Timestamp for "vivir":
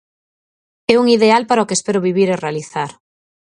2.07-2.27